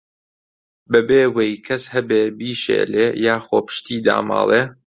[0.91, 4.61] بەبێ وەی کەس هەبێ بیشێلێ، یاخۆ پشتی داماڵێ